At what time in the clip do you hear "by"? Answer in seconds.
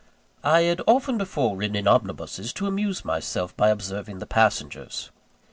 3.55-3.69